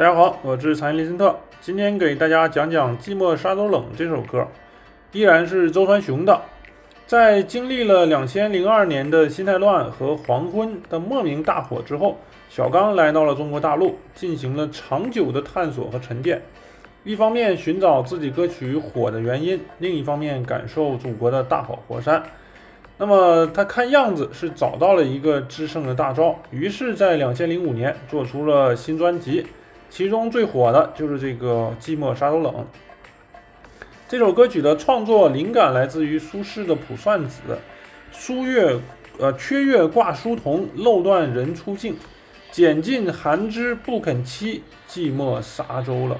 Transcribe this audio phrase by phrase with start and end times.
[0.00, 4.48] 大家好，我是残林森特，今天给大家讲讲《寂寞沙洲冷》这首歌，
[5.12, 6.40] 依然是周传雄的。
[7.06, 12.16] 在经历了两千零二年的心太乱和黄昏的莫名大火之后，
[12.48, 16.40] 小刚来到了中国大陆，进行了长久的探索和沉淀。
[17.04, 22.22] 一方面寻找自己歌曲火的原因，另一方面感受祖国的大好河山。
[22.96, 29.44] 那么他看样子是找到了一个制胜的大招，于是，在两千零五年做出了新专辑。
[29.90, 32.54] 其中最火的就是这个《寂寞沙洲冷》
[34.08, 37.40] 这首歌曲的创作灵感来自于苏轼的《卜算子》
[38.16, 38.78] ：“书月，
[39.18, 41.96] 呃，缺月挂书童，漏断人初静。
[42.52, 46.16] 拣尽寒枝不肯栖，寂寞沙洲冷。”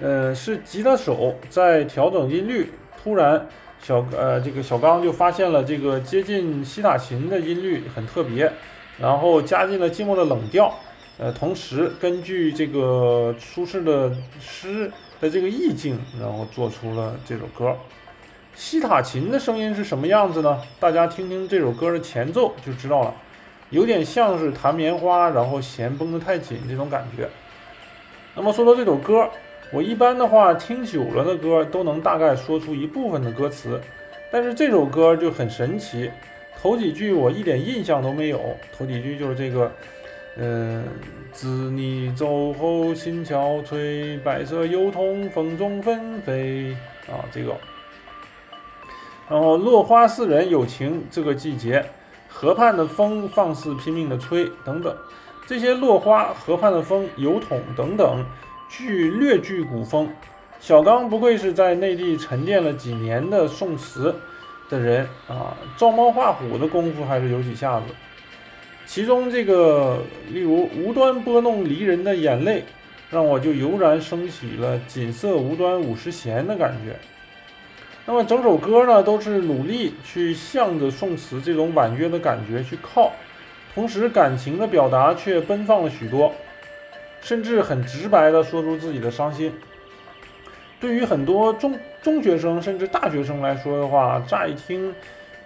[0.00, 2.70] 呃，是吉他手在调整音律，
[3.02, 3.46] 突然
[3.82, 8.50] 小呃这个小刚就发现了这个接近西塔琴的音律很特别，
[8.98, 10.74] 然后加进了寂寞的冷调。
[11.20, 14.88] 呃，同时根据这个苏轼的诗
[15.20, 17.76] 的这个意境，然后做出了这首歌。
[18.54, 20.62] 西塔琴的声音是什么样子呢？
[20.78, 23.12] 大家听听这首歌的前奏就知道了，
[23.70, 27.28] 有点像是弹棉花，然后弦绷得太紧这种感觉。
[28.36, 29.28] 那么说到这首歌，
[29.72, 33.80] 我一般的话听久了的歌都能大概说出一部分的歌词，
[34.30, 36.08] 但是这首歌就很神奇，
[36.60, 38.40] 头几句我一点印象都没有，
[38.72, 39.68] 头几句就是这个。
[40.40, 40.84] 嗯，
[41.32, 46.76] 自你走后，心憔悴，白色油桐风中纷飞
[47.08, 47.56] 啊，这个。
[49.28, 51.84] 然后落花似人有情，这个季节，
[52.28, 54.96] 河畔的风放肆拼命的吹，等等，
[55.44, 58.24] 这些落花、河畔的风、油桶等等，
[58.70, 60.08] 具略具古风。
[60.60, 64.14] 小刚不愧是在内地沉淀了几年的宋词
[64.70, 67.86] 的人啊，照猫画虎的功夫还是有几下子。
[68.88, 72.64] 其中这个，例如无端拨弄离人的眼泪，
[73.10, 76.96] 让我就油然升起了锦瑟无端五十弦的感觉。
[78.06, 83.12] 那么整首歌呢，都是努力去向着宋词这种婉约的感觉去靠，
[83.74, 86.32] 同时感情的表达却奔放了许多，
[87.20, 89.52] 甚至很直白的说出自己的伤心。
[90.80, 94.94] 对于很多中中学生甚至大学生来说的话，乍一听。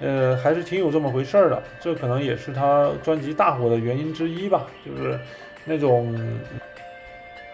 [0.02, 4.66] 呃，还是挺有这么回事儿的，这可能也是他专辑大火的原因之一吧。
[4.84, 5.16] 就是
[5.64, 6.12] 那种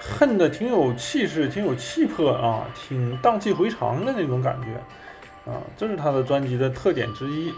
[0.01, 7.53] 恨的挺有气势、挺有气魄啊，挺荡气回肠的那种感觉啊，这是他的专辑的特点之一。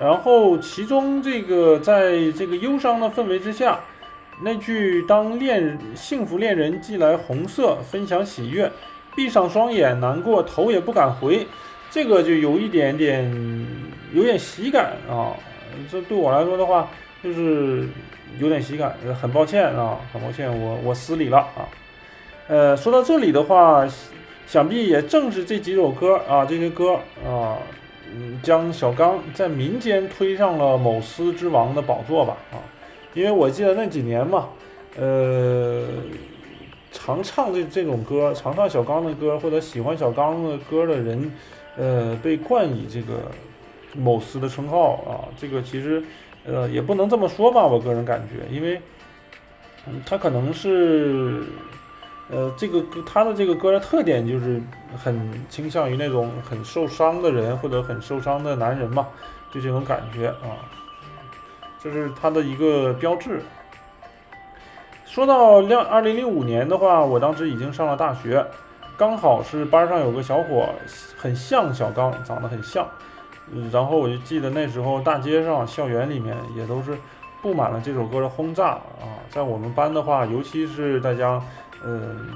[0.00, 3.78] 然后其中这个在这个忧伤的氛围之下，
[4.42, 8.70] 那句“当恋幸福恋人寄来红色，分享喜悦，
[9.14, 11.46] 闭上双眼难过，头也不敢回”。
[11.90, 13.24] 这个就有一点点，
[14.12, 15.32] 有点喜感啊！
[15.90, 16.90] 这对我来说的话，
[17.24, 17.88] 就是
[18.38, 18.94] 有点喜感。
[19.18, 21.68] 很抱歉啊，很抱歉，我我失礼了啊。
[22.46, 23.88] 呃，说到这里的话，
[24.46, 26.94] 想必也正是这几首歌啊，这些歌
[27.26, 27.56] 啊，
[28.14, 32.60] 嗯，将小刚在民间推上了某司之王的宝座吧啊！
[33.14, 34.48] 因为我记得那几年嘛，
[34.98, 35.86] 呃，
[36.92, 41.32] 常唱这这种歌，常唱小刚的歌，或者喜欢小刚的歌的人。
[41.78, 43.30] 呃，被冠以这个
[43.94, 46.02] 某司的称号啊，这个其实
[46.44, 48.82] 呃也不能这么说吧，我个人感觉，因为
[49.86, 51.40] 嗯他可能是
[52.28, 54.60] 呃这个他的这个歌的特点就是
[54.96, 59.06] 很倾向于那种很受伤的人或者很受伤的男人嘛，
[59.54, 60.66] 就这种感觉啊，
[61.80, 63.40] 这是他的一个标志。
[65.06, 68.44] 说到两二零零五年的话，我当时已经上了大学。
[68.98, 70.68] 刚好是班上有个小伙
[71.16, 72.84] 很像小刚，长得很像，
[73.70, 76.98] 然后我就记得那时候大街上、校园里面也都是
[77.40, 79.06] 布满了这首歌的轰炸啊。
[79.30, 81.40] 在我们班的话，尤其是大家
[81.84, 82.26] 嗯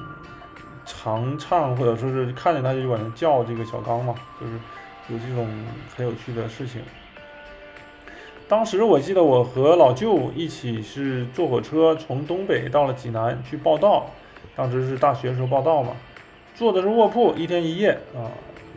[0.86, 4.52] 常唱或者说是看见他就管他叫这个小刚嘛，就是
[5.08, 5.48] 有这种
[5.96, 6.80] 很有趣的事情。
[8.46, 14.06] 当时我记得我和老舅一起是坐火车从东北到了济南去报道，
[14.54, 15.90] 当时是大学时候报道嘛。
[16.54, 18.30] 坐的是卧铺，一天一夜啊，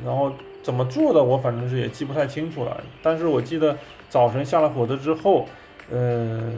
[0.05, 0.31] 然后
[0.63, 2.83] 怎么坐的，我反正是也记不太清楚了。
[3.03, 3.77] 但是我记得
[4.09, 5.47] 早晨下了火车之后，
[5.91, 6.51] 呃，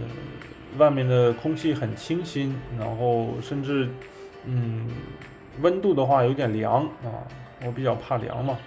[0.77, 3.89] 外面的空气很清新，然后甚至，
[4.45, 4.89] 嗯，
[5.61, 7.25] 温度的话有点凉啊，
[7.65, 8.57] 我比较怕凉嘛。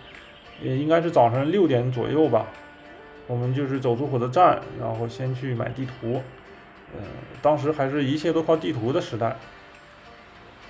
[0.63, 2.47] 也应该是早上六点左右吧，
[3.27, 6.21] 我们就是走出火车站，然后先去买地图，
[6.95, 7.01] 呃，
[7.41, 9.37] 当时还是一切都靠地图的时代。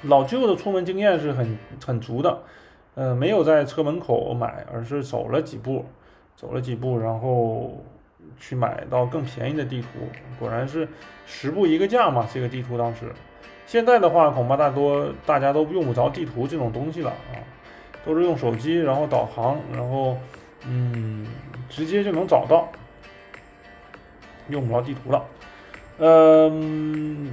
[0.03, 2.43] 老舅的出门经验是很很足的，
[2.95, 5.85] 呃，没有在车门口买，而是走了几步，
[6.35, 7.79] 走了几步，然后
[8.39, 9.89] 去买到更便宜的地图。
[10.39, 10.89] 果然是
[11.27, 13.13] 十步一个价嘛，这个地图当时
[13.67, 17.37] 现在的话，恐怕大多大家都用不着地图这种东西了啊，
[18.05, 20.17] 都是用手机，然后导航，然后
[20.67, 21.27] 嗯，
[21.69, 22.69] 直接就能找到，
[24.49, 25.25] 用不着地图了。
[25.99, 27.31] 嗯，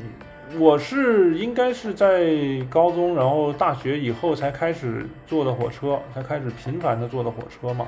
[0.58, 2.34] 我是应该是在
[2.70, 7.88] 高中，然后大学以后才开始坐的火车，才开始频繁的坐的火车嘛。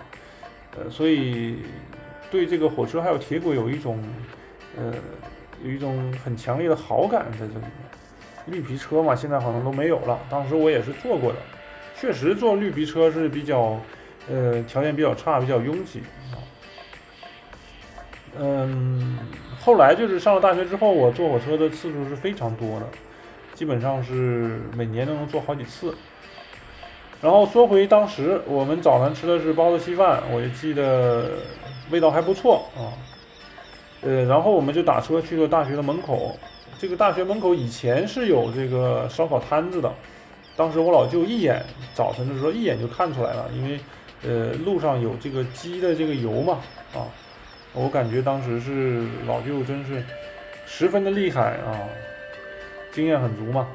[0.77, 1.59] 呃，所以
[2.29, 4.03] 对这个火车还有铁轨有一种
[4.77, 4.93] 呃
[5.63, 7.71] 有一种很强烈的好感在这里面。
[8.45, 10.19] 绿皮车嘛，现在好像都没有了。
[10.29, 11.37] 当时我也是坐过的，
[11.95, 13.79] 确实坐绿皮车是比较，
[14.27, 15.99] 呃，条件比较差，比较拥挤
[16.31, 16.35] 啊。
[18.39, 19.19] 嗯，
[19.59, 22.87] 后来就是上了大学之后，我坐火车的次数是非常多的，
[23.53, 25.93] 基本上是每年都能坐好几次。
[27.21, 31.31] 然后说回当时，我们早餐吃的是包子稀饭，我就记得
[31.91, 32.95] 味道还不错啊。
[34.01, 36.37] 呃，然后我们就打车去了大学的门口。
[36.79, 39.93] 这个大学门口以前是有这个烧烤摊子的，
[40.55, 41.61] 当时我老舅一眼
[41.93, 43.77] 早晨的时候一眼就看出来了，因为
[44.23, 46.59] 呃路上有这个鸡的这个油嘛
[46.93, 47.03] 啊，
[47.73, 50.03] 我感觉当时是老舅真是
[50.65, 51.77] 十分的厉害啊，
[52.91, 53.67] 经验很足嘛。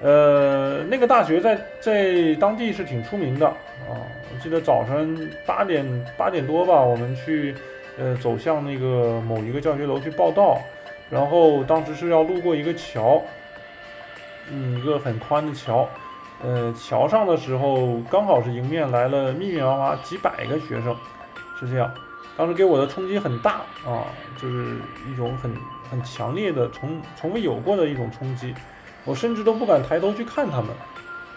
[0.00, 3.94] 呃，那个大学在在当地是挺出名的啊，
[4.32, 5.86] 我记得早晨八点
[6.16, 7.54] 八点多吧，我们去
[7.98, 10.60] 呃走向那个某一个教学楼去报道。
[11.08, 13.22] 然后当时是要路过一个桥，
[14.50, 15.86] 嗯，一个很宽的桥，
[16.42, 20.96] 呃，桥上的时候刚好是迎面来了密密麻麻几百个学生，
[21.60, 21.92] 是这样。
[22.36, 24.06] 当时给我的冲击很大啊，
[24.40, 24.76] 就是
[25.12, 25.54] 一种很
[25.90, 28.54] 很强烈的从从未有过的一种冲击，
[29.04, 30.68] 我甚至都不敢抬头去看他们，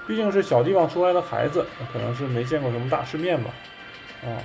[0.08, 3.52] 毕竟是小地方出来的孩子，可能是没见过什么大世面吧，
[4.24, 4.38] 啊。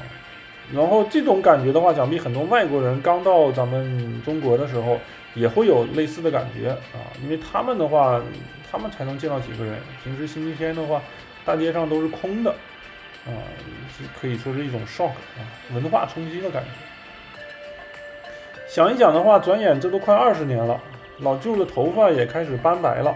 [0.73, 4.99] 然后这种感觉的话，想必很多外国人刚到咱们中国的时候。
[5.37, 8.21] 也会有类似的感觉啊，因为他们的话，
[8.69, 9.79] 他们才能见到几个人。
[10.03, 11.01] 平时星期天的话，
[11.45, 12.53] 大街上都是空的，
[13.27, 13.31] 啊，
[13.97, 15.41] 是可以说是一种 shock 啊，
[15.75, 16.69] 文化冲击的感觉。
[18.69, 20.81] 想一想的话，转眼这都快二十年了，
[21.19, 23.15] 老舅的头发也开始斑白了，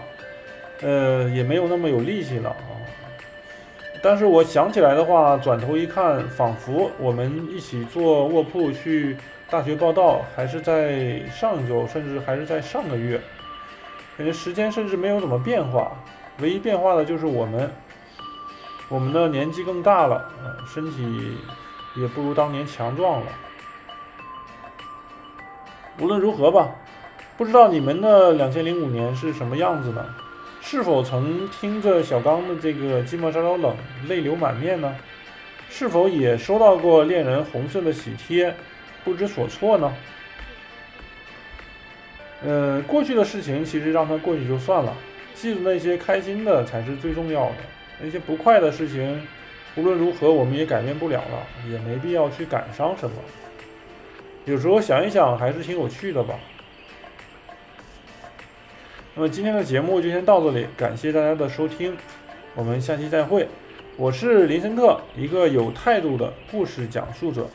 [0.81, 2.75] 呃，也没有那么有力气了啊。
[4.03, 9.17] 但是我想起来的话，转头一看，仿佛我们一起坐卧铺去。
[9.47, 13.21] 大学报道还是在上周，甚至还是在上个月，
[14.17, 15.91] 感觉时间甚至没有怎么变化，
[16.39, 17.71] 唯一变化的就是我们，
[18.87, 21.37] 我们的年纪更大了，啊，身体
[21.95, 23.27] 也不如当年强壮了。
[25.99, 26.69] 无论如何吧，
[27.37, 30.05] 不知道你们的两千零五年是什么样子呢？
[30.61, 33.75] 是否曾听着小刚的这个《寂寞沙洲冷》
[34.07, 34.95] 泪流满面呢？
[35.69, 38.55] 是否也收到过恋人红色的喜帖？
[39.03, 39.93] 不知所措呢？
[42.43, 44.93] 呃，过去的事情其实让它过去就算了，
[45.33, 47.55] 记住那些开心的才是最重要的。
[48.01, 49.25] 那些不快的事情，
[49.75, 53.15] 无论如何我们也改变不了了，也没必要去感伤什么。
[54.45, 56.35] 有时候想一想，还是挺有趣的吧。
[59.15, 61.95] 那么今天的节目就先到这里，感谢大家的收听，
[62.53, 63.47] 我们下期再会。
[63.97, 67.49] 我是林森特，一个有态度的故事讲述者。